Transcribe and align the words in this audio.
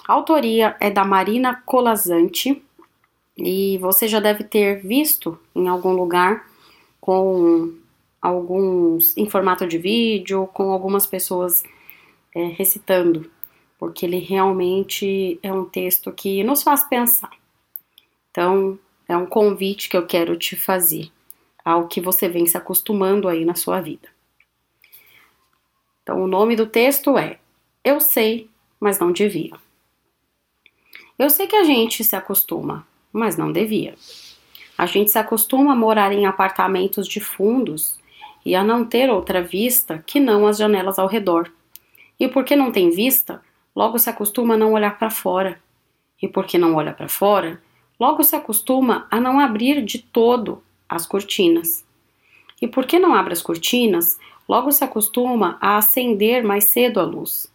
A 0.07 0.13
autoria 0.13 0.77
é 0.79 0.89
da 0.89 1.03
Marina 1.03 1.61
Colazante 1.65 2.63
e 3.37 3.77
você 3.79 4.07
já 4.07 4.19
deve 4.19 4.43
ter 4.43 4.81
visto 4.81 5.37
em 5.53 5.67
algum 5.67 5.91
lugar 5.91 6.47
com 7.01 7.73
alguns 8.21 9.17
em 9.17 9.29
formato 9.29 9.67
de 9.67 9.77
vídeo, 9.77 10.47
com 10.53 10.71
algumas 10.71 11.05
pessoas 11.05 11.63
é, 12.33 12.45
recitando 12.45 13.29
porque 13.77 14.05
ele 14.05 14.19
realmente 14.19 15.39
é 15.43 15.51
um 15.51 15.65
texto 15.65 16.11
que 16.11 16.43
nos 16.43 16.63
faz 16.63 16.83
pensar. 16.83 17.31
Então, 18.35 18.77
é 19.07 19.15
um 19.15 19.25
convite 19.25 19.87
que 19.87 19.95
eu 19.95 20.05
quero 20.05 20.35
te 20.35 20.57
fazer 20.57 21.09
ao 21.63 21.87
que 21.87 22.01
você 22.01 22.27
vem 22.27 22.45
se 22.45 22.57
acostumando 22.57 23.29
aí 23.29 23.45
na 23.45 23.55
sua 23.55 23.79
vida. 23.79 24.09
Então, 26.03 26.21
o 26.21 26.27
nome 26.27 26.53
do 26.53 26.67
texto 26.67 27.17
é 27.17 27.39
Eu 27.81 28.01
sei, 28.01 28.49
mas 28.77 28.99
não 28.99 29.13
devia. 29.13 29.53
Eu 31.17 31.29
sei 31.29 31.47
que 31.47 31.55
a 31.55 31.63
gente 31.63 32.03
se 32.03 32.13
acostuma, 32.13 32.85
mas 33.13 33.37
não 33.37 33.53
devia. 33.53 33.95
A 34.77 34.85
gente 34.85 35.11
se 35.11 35.17
acostuma 35.17 35.71
a 35.71 35.75
morar 35.75 36.11
em 36.11 36.25
apartamentos 36.25 37.07
de 37.07 37.21
fundos 37.21 37.97
e 38.45 38.53
a 38.53 38.65
não 38.65 38.83
ter 38.83 39.09
outra 39.09 39.41
vista 39.41 40.03
que 40.05 40.19
não 40.19 40.45
as 40.45 40.57
janelas 40.57 40.99
ao 40.99 41.07
redor. 41.07 41.49
E 42.19 42.27
porque 42.27 42.53
não 42.53 42.69
tem 42.69 42.89
vista, 42.89 43.41
logo 43.73 43.97
se 43.97 44.09
acostuma 44.09 44.55
a 44.55 44.57
não 44.57 44.73
olhar 44.73 44.99
para 44.99 45.09
fora. 45.09 45.57
E 46.21 46.27
porque 46.27 46.57
não 46.57 46.75
olha 46.75 46.91
para 46.91 47.07
fora, 47.07 47.63
logo 47.99 48.23
se 48.23 48.35
acostuma 48.35 49.07
a 49.09 49.19
não 49.19 49.39
abrir 49.39 49.83
de 49.83 49.99
todo 49.99 50.61
as 50.87 51.05
cortinas. 51.05 51.85
E 52.61 52.67
porque 52.67 52.99
não 52.99 53.13
abre 53.13 53.33
as 53.33 53.41
cortinas, 53.41 54.19
logo 54.47 54.71
se 54.71 54.83
acostuma 54.83 55.57
a 55.59 55.77
acender 55.77 56.43
mais 56.43 56.65
cedo 56.65 56.99
a 56.99 57.03
luz. 57.03 57.51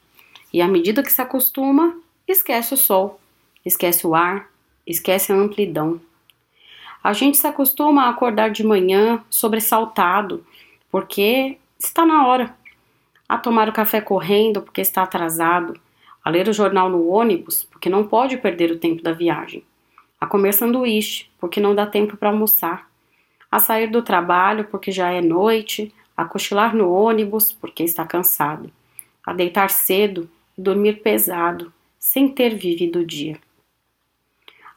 E 0.52 0.60
à 0.60 0.68
medida 0.68 1.02
que 1.02 1.12
se 1.12 1.22
acostuma, 1.22 1.96
esquece 2.26 2.74
o 2.74 2.76
sol, 2.76 3.20
esquece 3.64 4.06
o 4.06 4.14
ar, 4.14 4.50
esquece 4.86 5.32
a 5.32 5.36
amplidão. 5.36 6.00
A 7.02 7.12
gente 7.12 7.38
se 7.38 7.46
acostuma 7.46 8.04
a 8.04 8.10
acordar 8.10 8.50
de 8.50 8.64
manhã 8.64 9.24
sobressaltado, 9.30 10.44
porque 10.90 11.56
está 11.78 12.04
na 12.04 12.26
hora, 12.26 12.54
a 13.28 13.38
tomar 13.38 13.68
o 13.68 13.72
café 13.72 14.00
correndo 14.00 14.60
porque 14.60 14.80
está 14.80 15.02
atrasado, 15.02 15.80
a 16.22 16.28
ler 16.28 16.48
o 16.48 16.52
jornal 16.52 16.90
no 16.90 17.08
ônibus, 17.08 17.64
porque 17.64 17.88
não 17.88 18.06
pode 18.06 18.36
perder 18.36 18.70
o 18.70 18.78
tempo 18.78 19.02
da 19.02 19.12
viagem, 19.12 19.64
a 20.20 20.26
comer 20.26 20.52
sanduíche, 20.52 21.26
porque 21.38 21.60
não 21.60 21.74
dá 21.74 21.86
tempo 21.86 22.16
para 22.16 22.28
almoçar, 22.28 22.90
a 23.50 23.58
sair 23.58 23.88
do 23.88 24.02
trabalho, 24.02 24.64
porque 24.64 24.92
já 24.92 25.10
é 25.10 25.20
noite, 25.20 25.92
a 26.16 26.24
cochilar 26.24 26.76
no 26.76 26.92
ônibus, 26.92 27.52
porque 27.52 27.82
está 27.82 28.04
cansado, 28.04 28.70
a 29.24 29.32
deitar 29.32 29.70
cedo 29.70 30.28
e 30.56 30.60
dormir 30.60 31.02
pesado, 31.02 31.72
sem 31.98 32.28
ter 32.28 32.54
vivido 32.54 33.00
o 33.00 33.06
dia. 33.06 33.38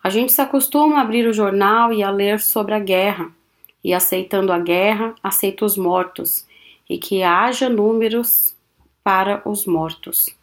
A 0.02 0.09
gente 0.09 0.32
se 0.32 0.42
acostuma 0.42 0.98
a 0.98 1.02
abrir 1.02 1.28
o 1.28 1.34
jornal 1.34 1.92
e 1.92 2.02
a 2.02 2.09
ler 2.09 2.40
sobre 2.40 2.74
a 2.74 2.80
guerra, 2.80 3.30
e 3.84 3.94
aceitando 3.94 4.53
a 4.53 4.59
guerra, 4.59 5.14
aceita 5.22 5.66
os 5.66 5.78
mortos, 5.78 6.48
e 6.90 6.98
que 6.98 7.22
haja 7.22 7.70
números 7.70 8.56
para 9.03 9.42
os 9.46 9.66
mortos 9.66 10.36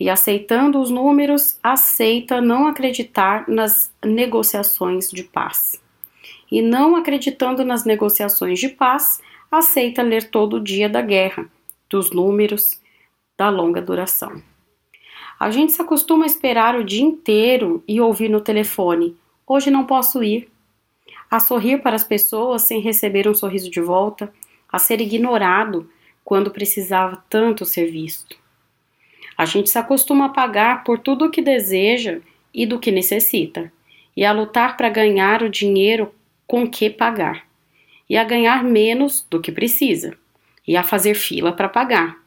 e 0.00 0.08
aceitando 0.08 0.80
os 0.80 0.90
números, 0.90 1.58
aceita 1.62 2.40
não 2.40 2.66
acreditar 2.66 3.46
nas 3.46 3.92
negociações 4.02 5.10
de 5.10 5.22
paz. 5.22 5.78
E 6.50 6.62
não 6.62 6.96
acreditando 6.96 7.62
nas 7.66 7.84
negociações 7.84 8.58
de 8.58 8.70
paz, 8.70 9.20
aceita 9.52 10.00
ler 10.00 10.30
todo 10.30 10.56
o 10.56 10.60
dia 10.60 10.88
da 10.88 11.02
guerra, 11.02 11.46
dos 11.90 12.10
números, 12.12 12.80
da 13.36 13.50
longa 13.50 13.82
duração. 13.82 14.42
A 15.38 15.50
gente 15.50 15.72
se 15.72 15.82
acostuma 15.82 16.24
a 16.24 16.26
esperar 16.26 16.76
o 16.76 16.84
dia 16.84 17.04
inteiro 17.04 17.84
e 17.86 18.00
ouvir 18.00 18.30
no 18.30 18.40
telefone: 18.40 19.14
hoje 19.46 19.70
não 19.70 19.84
posso 19.84 20.22
ir. 20.24 20.50
A 21.30 21.38
sorrir 21.38 21.82
para 21.82 21.94
as 21.94 22.04
pessoas 22.04 22.62
sem 22.62 22.80
receber 22.80 23.28
um 23.28 23.34
sorriso 23.34 23.70
de 23.70 23.80
volta, 23.80 24.32
a 24.72 24.78
ser 24.78 25.00
ignorado 25.00 25.88
quando 26.24 26.50
precisava 26.50 27.22
tanto 27.28 27.66
ser 27.66 27.90
visto. 27.90 28.40
A 29.40 29.46
gente 29.46 29.70
se 29.70 29.78
acostuma 29.78 30.26
a 30.26 30.28
pagar 30.28 30.84
por 30.84 30.98
tudo 30.98 31.24
o 31.24 31.30
que 31.30 31.40
deseja 31.40 32.20
e 32.52 32.66
do 32.66 32.78
que 32.78 32.92
necessita, 32.92 33.72
e 34.14 34.22
a 34.22 34.32
lutar 34.32 34.76
para 34.76 34.90
ganhar 34.90 35.42
o 35.42 35.48
dinheiro 35.48 36.14
com 36.46 36.68
que 36.68 36.90
pagar, 36.90 37.46
e 38.06 38.18
a 38.18 38.24
ganhar 38.24 38.62
menos 38.62 39.26
do 39.30 39.40
que 39.40 39.50
precisa, 39.50 40.14
e 40.68 40.76
a 40.76 40.82
fazer 40.82 41.14
fila 41.14 41.52
para 41.52 41.70
pagar, 41.70 42.18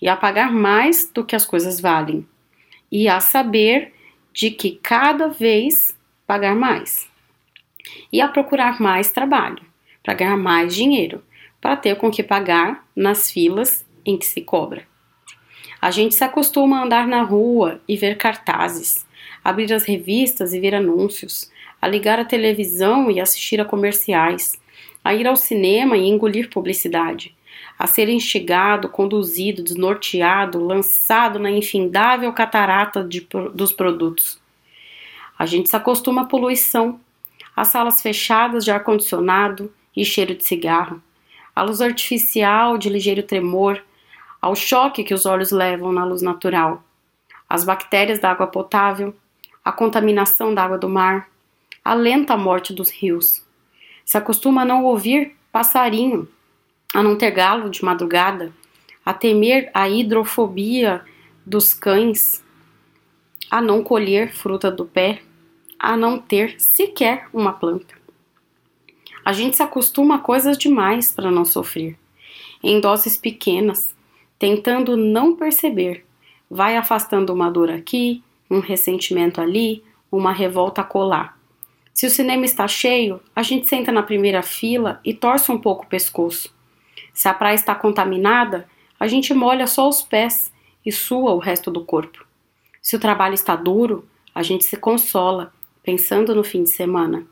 e 0.00 0.06
a 0.06 0.14
pagar 0.14 0.52
mais 0.52 1.10
do 1.12 1.24
que 1.24 1.34
as 1.34 1.44
coisas 1.44 1.80
valem, 1.80 2.24
e 2.88 3.08
a 3.08 3.18
saber 3.18 3.92
de 4.32 4.52
que 4.52 4.78
cada 4.80 5.26
vez 5.26 5.98
pagar 6.24 6.54
mais, 6.54 7.10
e 8.12 8.20
a 8.20 8.28
procurar 8.28 8.80
mais 8.80 9.10
trabalho, 9.10 9.64
para 10.04 10.14
ganhar 10.14 10.36
mais 10.36 10.72
dinheiro, 10.72 11.20
para 11.60 11.74
ter 11.74 11.96
com 11.96 12.12
que 12.12 12.22
pagar 12.22 12.86
nas 12.94 13.28
filas 13.28 13.84
em 14.06 14.16
que 14.16 14.24
se 14.24 14.40
cobra. 14.40 14.93
A 15.84 15.90
gente 15.90 16.14
se 16.14 16.24
acostuma 16.24 16.78
a 16.78 16.84
andar 16.84 17.06
na 17.06 17.22
rua 17.22 17.78
e 17.86 17.94
ver 17.94 18.16
cartazes, 18.16 19.06
abrir 19.44 19.70
as 19.70 19.84
revistas 19.84 20.54
e 20.54 20.58
ver 20.58 20.74
anúncios, 20.74 21.50
a 21.78 21.86
ligar 21.86 22.18
a 22.18 22.24
televisão 22.24 23.10
e 23.10 23.20
assistir 23.20 23.60
a 23.60 23.66
comerciais, 23.66 24.58
a 25.04 25.12
ir 25.12 25.26
ao 25.26 25.36
cinema 25.36 25.94
e 25.94 26.08
engolir 26.08 26.48
publicidade, 26.48 27.36
a 27.78 27.86
ser 27.86 28.08
instigado, 28.08 28.88
conduzido, 28.88 29.62
desnorteado, 29.62 30.58
lançado 30.58 31.38
na 31.38 31.50
infindável 31.50 32.32
catarata 32.32 33.04
de, 33.04 33.28
dos 33.52 33.70
produtos. 33.70 34.40
A 35.38 35.44
gente 35.44 35.68
se 35.68 35.76
acostuma 35.76 36.22
à 36.22 36.24
poluição, 36.24 36.98
às 37.54 37.68
salas 37.68 38.00
fechadas 38.00 38.64
de 38.64 38.70
ar-condicionado 38.70 39.70
e 39.94 40.02
cheiro 40.02 40.34
de 40.34 40.46
cigarro, 40.46 41.02
à 41.54 41.62
luz 41.62 41.82
artificial 41.82 42.78
de 42.78 42.88
ligeiro 42.88 43.22
tremor, 43.22 43.82
ao 44.44 44.54
choque 44.54 45.02
que 45.02 45.14
os 45.14 45.24
olhos 45.24 45.50
levam 45.50 45.90
na 45.90 46.04
luz 46.04 46.20
natural, 46.20 46.84
as 47.48 47.64
bactérias 47.64 48.18
da 48.18 48.30
água 48.30 48.46
potável, 48.46 49.16
a 49.64 49.72
contaminação 49.72 50.54
da 50.54 50.62
água 50.62 50.76
do 50.76 50.86
mar, 50.86 51.30
a 51.82 51.94
lenta 51.94 52.36
morte 52.36 52.70
dos 52.70 52.90
rios. 52.90 53.42
Se 54.04 54.18
acostuma 54.18 54.60
a 54.60 54.64
não 54.66 54.84
ouvir 54.84 55.34
passarinho, 55.50 56.28
a 56.92 57.02
não 57.02 57.16
ter 57.16 57.30
galo 57.30 57.70
de 57.70 57.82
madrugada, 57.82 58.52
a 59.02 59.14
temer 59.14 59.70
a 59.72 59.88
hidrofobia 59.88 61.02
dos 61.46 61.72
cães, 61.72 62.44
a 63.50 63.62
não 63.62 63.82
colher 63.82 64.34
fruta 64.34 64.70
do 64.70 64.84
pé, 64.84 65.22
a 65.78 65.96
não 65.96 66.18
ter 66.18 66.60
sequer 66.60 67.30
uma 67.32 67.54
planta. 67.54 67.94
A 69.24 69.32
gente 69.32 69.56
se 69.56 69.62
acostuma 69.62 70.16
a 70.16 70.18
coisas 70.18 70.58
demais 70.58 71.10
para 71.10 71.30
não 71.30 71.46
sofrer, 71.46 71.98
em 72.62 72.78
doses 72.78 73.16
pequenas, 73.16 73.93
tentando 74.44 74.94
não 74.94 75.34
perceber. 75.34 76.04
Vai 76.50 76.76
afastando 76.76 77.32
uma 77.32 77.48
dor 77.48 77.70
aqui, 77.70 78.22
um 78.50 78.60
ressentimento 78.60 79.40
ali, 79.40 79.82
uma 80.12 80.32
revolta 80.32 80.84
colar. 80.84 81.38
Se 81.94 82.04
o 82.04 82.10
cinema 82.10 82.44
está 82.44 82.68
cheio, 82.68 83.22
a 83.34 83.42
gente 83.42 83.66
senta 83.66 83.90
na 83.90 84.02
primeira 84.02 84.42
fila 84.42 85.00
e 85.02 85.14
torce 85.14 85.50
um 85.50 85.58
pouco 85.58 85.84
o 85.84 85.88
pescoço. 85.88 86.54
Se 87.14 87.26
a 87.26 87.32
praia 87.32 87.54
está 87.54 87.74
contaminada, 87.74 88.68
a 89.00 89.08
gente 89.08 89.32
molha 89.32 89.66
só 89.66 89.88
os 89.88 90.02
pés 90.02 90.52
e 90.84 90.92
sua 90.92 91.32
o 91.32 91.38
resto 91.38 91.70
do 91.70 91.82
corpo. 91.82 92.22
Se 92.82 92.94
o 92.94 93.00
trabalho 93.00 93.32
está 93.32 93.56
duro, 93.56 94.06
a 94.34 94.42
gente 94.42 94.64
se 94.64 94.76
consola, 94.76 95.54
pensando 95.82 96.34
no 96.34 96.44
fim 96.44 96.64
de 96.64 96.68
semana. 96.68 97.26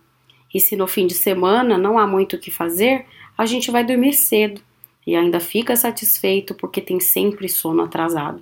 E 0.55 0.59
se 0.59 0.77
no 0.77 0.87
fim 0.87 1.07
de 1.07 1.15
semana 1.15 1.77
não 1.77 1.99
há 1.99 2.07
muito 2.07 2.37
o 2.37 2.39
que 2.39 2.51
fazer, 2.51 3.05
a 3.37 3.45
gente 3.45 3.71
vai 3.71 3.85
dormir 3.85 4.15
cedo, 4.15 4.63
e 5.07 5.17
ainda 5.17 5.41
fica 5.41 5.75
satisfeito 5.77 6.55
porque 6.55 6.81
tem 6.81 7.01
sempre 7.01 7.49
sono 7.49 7.83
atrasado. 7.83 8.41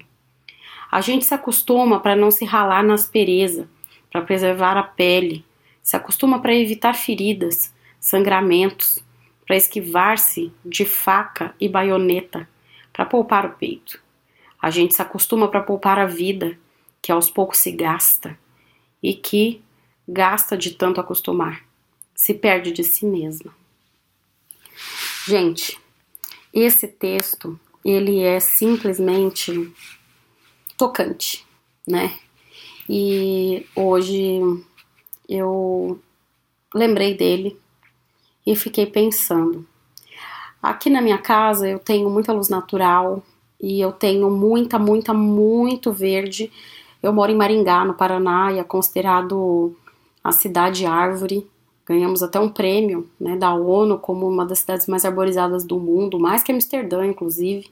A 0.90 1.00
gente 1.00 1.24
se 1.24 1.34
acostuma 1.34 2.00
para 2.00 2.16
não 2.16 2.30
se 2.30 2.44
ralar 2.44 2.82
na 2.82 2.94
aspereza, 2.94 3.68
para 4.10 4.22
preservar 4.22 4.76
a 4.76 4.82
pele, 4.82 5.44
se 5.82 5.96
acostuma 5.96 6.40
para 6.40 6.54
evitar 6.54 6.94
feridas, 6.94 7.72
sangramentos, 7.98 8.98
para 9.46 9.56
esquivar-se 9.56 10.52
de 10.64 10.84
faca 10.84 11.54
e 11.60 11.68
baioneta, 11.68 12.48
para 12.92 13.06
poupar 13.06 13.46
o 13.46 13.54
peito. 13.54 14.00
A 14.60 14.70
gente 14.70 14.94
se 14.94 15.02
acostuma 15.02 15.48
para 15.48 15.62
poupar 15.62 15.98
a 15.98 16.06
vida, 16.06 16.58
que 17.00 17.10
aos 17.10 17.30
poucos 17.30 17.58
se 17.58 17.70
gasta 17.70 18.38
e 19.02 19.14
que 19.14 19.62
gasta 20.06 20.56
de 20.56 20.72
tanto 20.72 21.00
acostumar, 21.00 21.64
se 22.14 22.34
perde 22.34 22.72
de 22.72 22.84
si 22.84 23.06
mesma. 23.06 23.54
Gente, 25.26 25.80
esse 26.52 26.88
texto, 26.88 27.58
ele 27.85 28.20
é 28.23 28.41
simplesmente 28.41 29.73
tocante, 30.76 31.47
né? 31.87 32.12
E 32.88 33.67
hoje 33.75 34.41
eu 35.29 36.00
lembrei 36.75 37.17
dele 37.17 37.58
e 38.47 38.56
fiquei 38.56 38.87
pensando. 38.87 39.67
Aqui 40.62 40.91
na 40.91 41.00
minha 41.00 41.19
casa 41.19 41.69
eu 41.69 41.79
tenho 41.79 42.11
muita 42.11 42.32
luz 42.32 42.49
natural 42.49 43.23
e 43.61 43.81
eu 43.81 43.93
tenho 43.93 44.31
muita, 44.31 44.79
muita, 44.79 45.14
muito 45.14 45.93
verde. 45.93 46.50
Eu 47.03 47.12
moro 47.12 47.31
em 47.31 47.37
Maringá, 47.37 47.85
no 47.85 47.94
Paraná, 47.94 48.53
e 48.53 48.58
é 48.58 48.64
considerado 48.64 49.76
a 50.23 50.32
cidade 50.32 50.85
árvore. 50.85 51.49
Ganhamos 51.90 52.22
até 52.22 52.38
um 52.38 52.48
prêmio 52.48 53.10
né, 53.19 53.37
da 53.37 53.52
ONU 53.52 53.98
como 53.98 54.28
uma 54.28 54.46
das 54.46 54.60
cidades 54.60 54.87
mais 54.87 55.04
arborizadas 55.04 55.64
do 55.64 55.76
mundo, 55.76 56.20
mais 56.20 56.40
que 56.40 56.52
Amsterdã, 56.52 57.04
inclusive. 57.04 57.69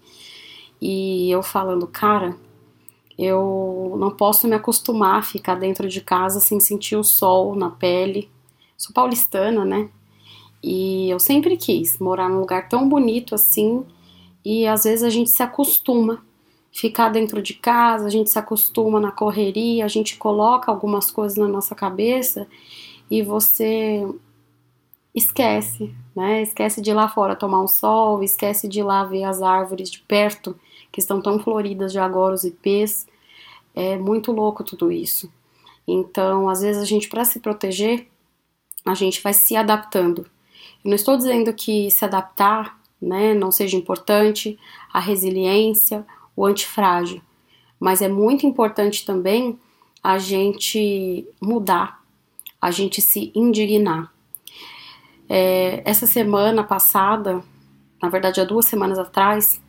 E 0.83 1.31
eu 1.31 1.41
falando, 1.41 1.87
cara, 1.87 2.37
eu 3.17 3.95
não 3.97 4.11
posso 4.11 4.49
me 4.49 4.57
acostumar 4.57 5.21
a 5.21 5.23
ficar 5.23 5.55
dentro 5.55 5.89
de 5.89 6.01
casa 6.01 6.41
sem 6.41 6.59
sentir 6.59 6.97
o 6.97 7.05
sol 7.05 7.55
na 7.55 7.71
pele. 7.71 8.29
Sou 8.77 8.93
paulistana, 8.93 9.65
né? 9.65 9.89
E 10.61 11.09
eu 11.09 11.21
sempre 11.21 11.57
quis 11.57 12.01
morar 12.01 12.29
num 12.29 12.41
lugar 12.41 12.69
tão 12.69 12.89
bonito 12.89 13.37
assim. 13.37 13.87
E 14.45 14.67
às 14.67 14.83
vezes 14.83 15.05
a 15.05 15.11
gente 15.11 15.31
se 15.31 15.45
acostuma 15.45 16.25
ficar 16.73 17.11
dentro 17.11 17.41
de 17.41 17.55
casa, 17.55 18.07
a 18.07 18.11
gente 18.11 18.31
se 18.31 18.39
acostuma 18.39 18.99
na 18.99 19.13
correria, 19.13 19.85
a 19.85 19.89
gente 19.89 20.17
coloca 20.17 20.73
algumas 20.73 21.09
coisas 21.09 21.39
na 21.39 21.47
nossa 21.47 21.73
cabeça 21.73 22.49
e 23.11 23.23
você 23.23 24.07
esquece, 25.15 25.95
né? 26.15 26.43
Esquece 26.43 26.81
de 26.81 26.91
ir 26.91 26.95
lá 26.95 27.09
fora 27.09 27.37
tomar 27.37 27.63
um 27.63 27.69
sol, 27.69 28.23
esquece 28.23 28.69
de 28.69 28.81
ir 28.81 28.83
lá 28.85 29.05
ver 29.05 29.25
as 29.25 29.43
árvores 29.43 29.91
de 29.91 30.01
perto 30.01 30.59
que 30.93 31.01
estão 31.01 31.21
tão 31.21 31.39
floridas 31.39 31.93
de 31.93 31.99
agora, 31.99 32.35
os 32.35 32.45
ipês. 32.45 33.07
É 33.75 33.97
muito 33.97 34.33
louco 34.33 34.65
tudo 34.65 34.91
isso. 34.91 35.33
Então, 35.87 36.49
às 36.49 36.61
vezes 36.61 36.83
a 36.83 36.85
gente 36.85 37.09
para 37.09 37.25
se 37.25 37.41
proteger, 37.41 38.09
a 38.85 38.95
gente 38.95 39.23
vai 39.23 39.33
se 39.33 39.57
adaptando. 39.57 40.27
Eu 40.85 40.91
não 40.91 40.95
estou 40.95 41.17
dizendo 41.17 41.53
que 41.53 41.91
se 41.91 42.05
adaptar, 42.05 42.79
né, 43.01 43.33
não 43.35 43.51
seja 43.51 43.77
importante, 43.77 44.59
a 44.93 45.01
resiliência, 45.01 46.07
o 46.37 46.45
antifrágil, 46.45 47.23
mas 47.79 48.03
é 48.03 48.09
muito 48.09 48.47
importante 48.47 49.05
também 49.05 49.59
a 50.03 50.19
gente 50.19 51.27
mudar, 51.41 51.98
a 52.61 52.71
gente 52.71 53.01
se 53.01 53.33
indignar. 53.35 54.13
É, 55.29 55.83
essa 55.85 56.07
semana 56.07 56.65
passada, 56.65 57.43
na 58.03 58.09
verdade 58.09 58.41
há 58.41 58.45
duas 58.45 58.67
semanas 58.67 58.99
atrás, 58.99 59.61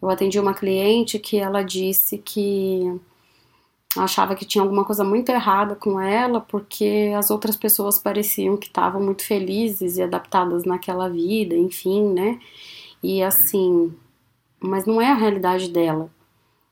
eu 0.00 0.10
atendi 0.10 0.38
uma 0.40 0.54
cliente 0.54 1.18
que 1.18 1.36
ela 1.36 1.62
disse 1.62 2.18
que 2.18 3.00
achava 3.96 4.34
que 4.34 4.44
tinha 4.44 4.62
alguma 4.62 4.84
coisa 4.84 5.04
muito 5.04 5.28
errada 5.28 5.76
com 5.76 6.00
ela 6.00 6.40
porque 6.40 7.12
as 7.16 7.30
outras 7.30 7.56
pessoas 7.56 7.98
pareciam 7.98 8.56
que 8.56 8.66
estavam 8.66 9.02
muito 9.02 9.24
felizes 9.24 9.98
e 9.98 10.02
adaptadas 10.02 10.64
naquela 10.64 11.08
vida, 11.08 11.54
enfim, 11.54 12.04
né? 12.12 12.40
E 13.02 13.22
assim, 13.22 13.94
mas 14.58 14.86
não 14.86 15.00
é 15.00 15.10
a 15.10 15.14
realidade 15.14 15.68
dela. 15.68 16.10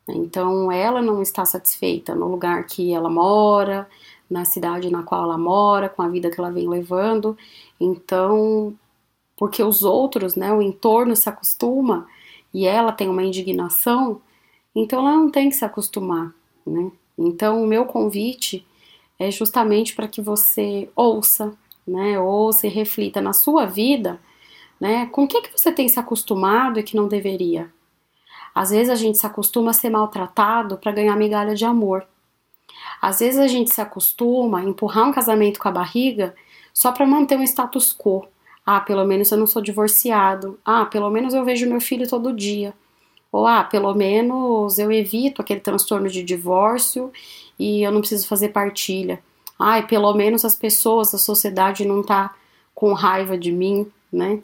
Então, 0.08 0.72
ela 0.72 1.00
não 1.02 1.22
está 1.22 1.44
satisfeita 1.44 2.14
no 2.14 2.28
lugar 2.28 2.64
que 2.66 2.92
ela 2.92 3.10
mora, 3.10 3.88
na 4.30 4.44
cidade 4.44 4.90
na 4.90 5.02
qual 5.02 5.24
ela 5.24 5.36
mora, 5.36 5.88
com 5.88 6.02
a 6.02 6.08
vida 6.08 6.30
que 6.30 6.38
ela 6.38 6.52
vem 6.52 6.68
levando. 6.68 7.36
Então, 7.80 8.74
porque 9.36 9.62
os 9.62 9.82
outros, 9.82 10.36
né, 10.36 10.52
o 10.52 10.62
entorno 10.62 11.16
se 11.16 11.28
acostuma 11.28 12.06
e 12.54 12.66
ela 12.66 12.92
tem 12.92 13.08
uma 13.08 13.22
indignação, 13.24 14.20
então 14.74 15.00
ela 15.00 15.16
não 15.16 15.30
tem 15.30 15.48
que 15.48 15.56
se 15.56 15.64
acostumar, 15.64 16.32
né? 16.66 16.90
Então, 17.18 17.62
o 17.62 17.66
meu 17.66 17.84
convite 17.84 18.66
é 19.18 19.30
justamente 19.30 19.94
para 19.94 20.08
que 20.08 20.22
você 20.22 20.88
ouça, 20.96 21.52
né, 21.86 22.18
ouça 22.18 22.66
e 22.66 22.70
reflita 22.70 23.20
na 23.20 23.32
sua 23.32 23.66
vida, 23.66 24.20
né, 24.80 25.06
com 25.06 25.24
o 25.24 25.28
que, 25.28 25.42
que 25.42 25.58
você 25.58 25.70
tem 25.70 25.88
se 25.88 25.98
acostumado 25.98 26.80
e 26.80 26.82
que 26.82 26.96
não 26.96 27.08
deveria. 27.08 27.70
Às 28.54 28.70
vezes 28.70 28.90
a 28.90 28.94
gente 28.94 29.18
se 29.18 29.26
acostuma 29.26 29.70
a 29.70 29.74
ser 29.74 29.90
maltratado 29.90 30.78
para 30.78 30.92
ganhar 30.92 31.16
migalha 31.16 31.54
de 31.54 31.64
amor. 31.64 32.06
Às 33.00 33.20
vezes 33.20 33.40
a 33.40 33.48
gente 33.48 33.72
se 33.72 33.80
acostuma 33.80 34.60
a 34.60 34.64
empurrar 34.64 35.08
um 35.08 35.12
casamento 35.12 35.58
com 35.58 35.68
a 35.68 35.72
barriga 35.72 36.34
só 36.72 36.92
para 36.92 37.06
manter 37.06 37.38
um 37.38 37.42
status 37.42 37.92
quo. 37.96 38.26
Ah, 38.64 38.80
pelo 38.80 39.04
menos 39.04 39.30
eu 39.30 39.38
não 39.38 39.46
sou 39.46 39.62
divorciado. 39.62 40.58
Ah, 40.64 40.84
pelo 40.84 41.10
menos 41.10 41.34
eu 41.34 41.44
vejo 41.44 41.68
meu 41.68 41.80
filho 41.80 42.08
todo 42.08 42.32
dia. 42.32 42.74
Ou 43.32 43.46
ah, 43.46 43.64
pelo 43.64 43.94
menos 43.94 44.78
eu 44.78 44.90
evito 44.90 45.40
aquele 45.40 45.60
transtorno 45.60 46.08
de 46.08 46.22
divórcio 46.22 47.12
e 47.58 47.82
eu 47.82 47.92
não 47.92 48.00
preciso 48.00 48.26
fazer 48.26 48.48
partilha. 48.48 49.22
Ah, 49.58 49.80
pelo 49.82 50.12
menos 50.14 50.44
as 50.44 50.56
pessoas, 50.56 51.14
a 51.14 51.18
sociedade 51.18 51.84
não 51.84 52.02
tá 52.02 52.34
com 52.74 52.92
raiva 52.92 53.36
de 53.36 53.52
mim, 53.52 53.90
né? 54.12 54.40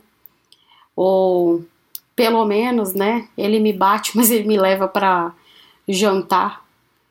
Ou 0.95 1.65
pelo 2.15 2.45
menos, 2.45 2.95
né? 2.95 3.29
Ele 3.37 3.59
me 3.59 3.73
bate, 3.73 4.13
mas 4.17 4.31
ele 4.31 4.47
me 4.47 4.59
leva 4.59 4.87
para 4.87 5.33
jantar. 5.89 6.66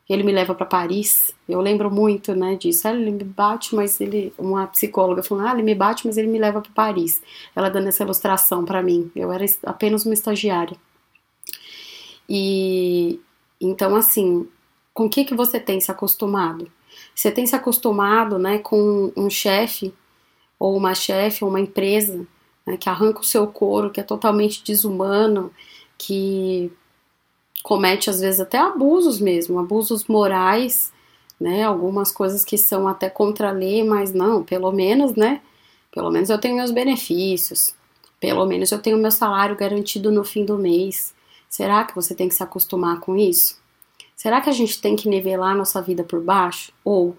Ele 0.08 0.22
me 0.22 0.32
leva 0.32 0.54
para 0.54 0.66
Paris. 0.66 1.34
Eu 1.48 1.60
lembro 1.60 1.90
muito, 1.90 2.34
né, 2.34 2.54
disso. 2.54 2.86
Ah, 2.86 2.92
ele 2.92 3.10
me 3.10 3.24
bate, 3.24 3.74
mas 3.74 4.00
ele 4.00 4.32
uma 4.38 4.66
psicóloga 4.68 5.22
falou: 5.22 5.44
"Ah, 5.46 5.52
ele 5.52 5.62
me 5.62 5.74
bate, 5.74 6.06
mas 6.06 6.16
ele 6.16 6.28
me 6.28 6.38
leva 6.38 6.60
para 6.60 6.72
Paris". 6.72 7.20
Ela 7.54 7.68
dando 7.68 7.88
essa 7.88 8.02
ilustração 8.04 8.64
para 8.64 8.82
mim. 8.82 9.10
Eu 9.16 9.32
era 9.32 9.44
apenas 9.64 10.04
uma 10.04 10.14
estagiária. 10.14 10.76
E 12.28 13.20
então 13.60 13.96
assim, 13.96 14.48
com 14.94 15.06
o 15.06 15.10
que 15.10 15.24
que 15.24 15.34
você 15.34 15.60
tem 15.60 15.80
se 15.80 15.90
acostumado? 15.90 16.70
Você 17.14 17.30
tem 17.30 17.46
se 17.46 17.56
acostumado, 17.56 18.38
né, 18.38 18.58
com 18.58 19.12
um 19.16 19.28
chefe 19.30 19.92
ou 20.58 20.76
uma 20.76 20.94
chefe 20.94 21.44
ou 21.44 21.50
uma 21.50 21.60
empresa 21.60 22.26
né, 22.66 22.76
que 22.76 22.88
arranca 22.88 23.20
o 23.20 23.24
seu 23.24 23.46
couro, 23.46 23.90
que 23.90 24.00
é 24.00 24.02
totalmente 24.02 24.64
desumano, 24.64 25.52
que 25.98 26.72
comete 27.66 28.08
às 28.08 28.20
vezes 28.20 28.38
até 28.38 28.58
abusos 28.58 29.18
mesmo, 29.18 29.58
abusos 29.58 30.06
morais, 30.06 30.92
né, 31.38 31.64
algumas 31.64 32.12
coisas 32.12 32.44
que 32.44 32.56
são 32.56 32.86
até 32.86 33.10
contra 33.10 33.48
a 33.48 33.52
lei, 33.52 33.82
mas 33.82 34.12
não, 34.12 34.44
pelo 34.44 34.70
menos, 34.70 35.16
né, 35.16 35.42
pelo 35.90 36.08
menos 36.08 36.30
eu 36.30 36.38
tenho 36.38 36.54
meus 36.54 36.70
benefícios, 36.70 37.74
pelo 38.20 38.46
menos 38.46 38.70
eu 38.70 38.78
tenho 38.78 38.96
meu 38.96 39.10
salário 39.10 39.56
garantido 39.56 40.12
no 40.12 40.22
fim 40.22 40.44
do 40.44 40.56
mês. 40.56 41.12
Será 41.48 41.82
que 41.82 41.92
você 41.92 42.14
tem 42.14 42.28
que 42.28 42.36
se 42.36 42.42
acostumar 42.42 43.00
com 43.00 43.16
isso? 43.16 43.60
Será 44.14 44.40
que 44.40 44.48
a 44.48 44.52
gente 44.52 44.80
tem 44.80 44.94
que 44.94 45.08
nivelar 45.08 45.56
nossa 45.56 45.82
vida 45.82 46.04
por 46.04 46.20
baixo? 46.20 46.72
Ou, 46.84 47.16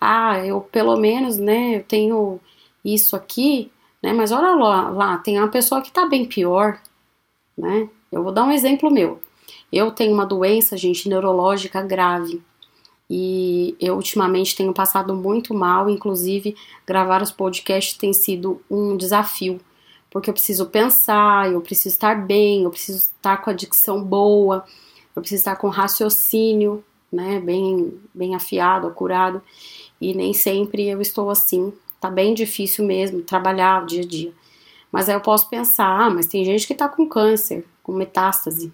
ah, 0.00 0.44
eu 0.44 0.60
pelo 0.60 0.96
menos, 0.96 1.38
né, 1.38 1.76
eu 1.76 1.84
tenho 1.84 2.40
isso 2.84 3.14
aqui, 3.14 3.70
né, 4.02 4.12
mas 4.12 4.32
olha 4.32 4.56
lá, 4.56 4.90
lá 4.90 5.18
tem 5.18 5.38
uma 5.38 5.46
pessoa 5.48 5.80
que 5.80 5.92
tá 5.92 6.04
bem 6.04 6.24
pior, 6.24 6.80
né? 7.56 7.88
Eu 8.10 8.24
vou 8.24 8.32
dar 8.32 8.42
um 8.42 8.50
exemplo 8.50 8.90
meu. 8.90 9.22
Eu 9.72 9.90
tenho 9.90 10.12
uma 10.12 10.26
doença, 10.26 10.76
gente, 10.76 11.08
neurológica 11.08 11.82
grave. 11.82 12.42
E 13.08 13.76
eu 13.80 13.96
ultimamente 13.96 14.56
tenho 14.56 14.72
passado 14.72 15.14
muito 15.14 15.52
mal, 15.52 15.90
inclusive 15.90 16.56
gravar 16.86 17.22
os 17.22 17.30
podcasts 17.30 17.96
tem 17.98 18.12
sido 18.12 18.62
um 18.70 18.96
desafio 18.96 19.60
porque 20.14 20.30
eu 20.30 20.34
preciso 20.34 20.66
pensar, 20.66 21.50
eu 21.50 21.60
preciso 21.60 21.96
estar 21.96 22.24
bem, 22.24 22.62
eu 22.62 22.70
preciso 22.70 22.98
estar 22.98 23.36
com 23.38 23.50
a 23.50 23.52
dicção 23.52 24.00
boa, 24.00 24.64
eu 25.14 25.20
preciso 25.20 25.40
estar 25.40 25.56
com 25.56 25.68
raciocínio, 25.68 26.84
né, 27.10 27.40
bem, 27.40 28.00
bem 28.14 28.32
afiado, 28.32 28.86
acurado, 28.86 29.42
e 30.00 30.14
nem 30.14 30.32
sempre 30.32 30.86
eu 30.88 31.00
estou 31.00 31.30
assim. 31.30 31.72
Tá 32.00 32.08
bem 32.08 32.32
difícil 32.32 32.84
mesmo 32.84 33.22
trabalhar 33.22 33.82
o 33.82 33.86
dia 33.86 34.02
a 34.02 34.06
dia. 34.06 34.32
Mas 34.92 35.08
aí 35.08 35.16
eu 35.16 35.20
posso 35.20 35.50
pensar, 35.50 35.88
ah, 35.88 36.10
mas 36.10 36.26
tem 36.26 36.44
gente 36.44 36.64
que 36.64 36.76
tá 36.76 36.88
com 36.88 37.08
câncer, 37.08 37.66
com 37.82 37.90
metástase. 37.90 38.72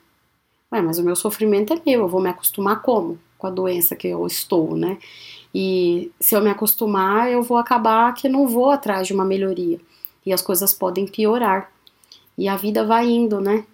Ué, 0.72 0.80
mas 0.80 0.98
o 0.98 1.02
meu 1.02 1.16
sofrimento 1.16 1.72
é 1.72 1.80
meu, 1.84 2.00
eu 2.02 2.08
vou 2.08 2.20
me 2.20 2.28
acostumar 2.28 2.82
como? 2.82 3.18
Com 3.38 3.46
a 3.46 3.50
doença 3.50 3.96
que 3.96 4.08
eu 4.08 4.26
estou, 4.26 4.76
né? 4.76 4.98
E 5.54 6.12
se 6.20 6.34
eu 6.34 6.40
me 6.40 6.50
acostumar, 6.50 7.30
eu 7.30 7.42
vou 7.42 7.56
acabar 7.56 8.14
que 8.14 8.28
não 8.28 8.46
vou 8.46 8.70
atrás 8.70 9.06
de 9.06 9.12
uma 9.12 9.24
melhoria 9.24 9.80
e 10.24 10.32
as 10.32 10.42
coisas 10.42 10.72
podem 10.72 11.06
piorar. 11.06 11.72
E 12.38 12.48
a 12.48 12.56
vida 12.56 12.84
vai 12.84 13.08
indo, 13.08 13.40
né? 13.40 13.64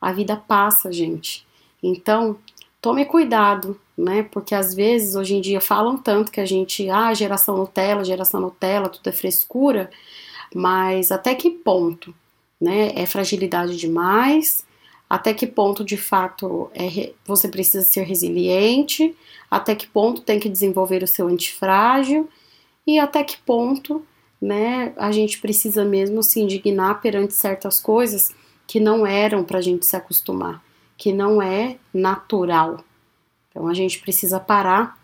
A 0.00 0.12
vida 0.12 0.36
passa, 0.36 0.92
gente. 0.92 1.46
Então, 1.82 2.36
tome 2.80 3.04
cuidado 3.06 3.78
né? 3.96 4.22
Porque 4.24 4.54
às 4.54 4.74
vezes, 4.74 5.14
hoje 5.14 5.36
em 5.36 5.40
dia, 5.40 5.60
falam 5.60 5.96
tanto 5.96 6.32
que 6.32 6.40
a 6.40 6.46
gente, 6.46 6.88
ah, 6.90 7.12
geração 7.14 7.56
Nutella, 7.56 8.04
geração 8.04 8.40
Nutella, 8.40 8.88
tudo 8.88 9.08
é 9.08 9.12
frescura, 9.12 9.90
mas 10.54 11.12
até 11.12 11.34
que 11.34 11.50
ponto, 11.50 12.14
né? 12.60 12.92
É 12.94 13.06
fragilidade 13.06 13.76
demais? 13.76 14.64
Até 15.12 15.34
que 15.34 15.46
ponto, 15.46 15.84
de 15.84 15.98
fato, 15.98 16.70
é, 16.72 17.12
você 17.26 17.46
precisa 17.46 17.84
ser 17.84 18.02
resiliente? 18.04 19.14
Até 19.50 19.74
que 19.74 19.86
ponto 19.86 20.22
tem 20.22 20.40
que 20.40 20.48
desenvolver 20.48 21.02
o 21.02 21.06
seu 21.06 21.28
antifrágil? 21.28 22.30
E 22.86 22.98
até 22.98 23.22
que 23.22 23.36
ponto, 23.36 24.02
né, 24.40 24.94
a 24.96 25.12
gente 25.12 25.38
precisa 25.38 25.84
mesmo 25.84 26.22
se 26.22 26.40
indignar 26.40 27.02
perante 27.02 27.34
certas 27.34 27.78
coisas 27.78 28.34
que 28.66 28.80
não 28.80 29.06
eram 29.06 29.44
para 29.44 29.58
a 29.58 29.60
gente 29.60 29.84
se 29.84 29.94
acostumar, 29.94 30.64
que 30.96 31.12
não 31.12 31.42
é 31.42 31.76
natural. 31.92 32.82
Então 33.50 33.68
a 33.68 33.74
gente 33.74 33.98
precisa 33.98 34.40
parar, 34.40 34.98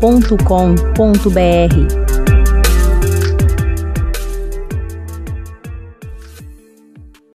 podcastmais.com.br 0.00 2.03